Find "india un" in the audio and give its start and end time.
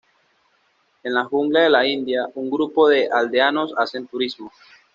1.85-2.49